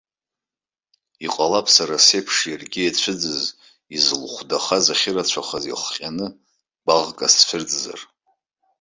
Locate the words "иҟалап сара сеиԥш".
1.25-2.35